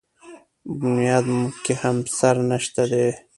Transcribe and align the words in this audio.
بنیاد 0.79 1.25
مو 1.35 1.47
کې 1.63 1.73
همسر 1.81 2.35
نشته 2.49 2.83
دی. 2.91 3.07